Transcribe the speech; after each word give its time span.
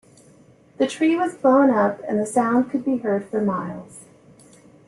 The 0.79 0.87
tree 0.87 1.15
was 1.15 1.35
blown 1.35 1.69
up 1.69 2.01
and 2.07 2.19
the 2.19 2.25
sound 2.25 2.71
could 2.71 2.83
be 2.83 2.97
heard 2.97 3.29
for 3.29 3.39
miles. 3.39 4.05